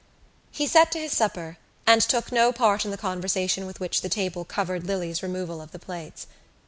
He 0.49 0.65
set 0.65 0.91
to 0.93 0.99
his 0.99 1.11
supper 1.15 1.57
and 1.85 2.01
took 2.01 2.31
no 2.31 2.51
part 2.51 2.85
in 2.85 2.89
the 2.89 2.97
conversation 2.97 3.67
with 3.67 3.79
which 3.79 4.01
the 4.01 4.09
table 4.09 4.43
covered 4.43 4.87
Lily's 4.87 5.21
removal 5.21 5.61
of 5.61 5.73
the 5.73 5.77
plates. 5.77 6.25